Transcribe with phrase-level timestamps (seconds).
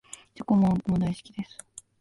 [0.33, 1.59] チョコもあんこも大好きです